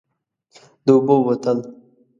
د 0.85 0.87
اوبو 0.95 1.15
بوتل، 1.25 1.57